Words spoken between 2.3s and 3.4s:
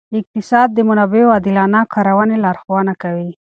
لارښوونه کوي.